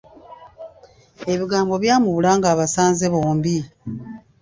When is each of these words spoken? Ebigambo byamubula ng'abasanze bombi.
Ebigambo 1.33 1.73
byamubula 1.83 2.31
ng'abasanze 2.37 3.05
bombi. 3.13 3.57